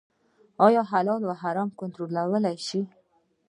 [0.65, 2.11] آیا د حلال او حرام کنټرول
[2.67, 2.81] شته؟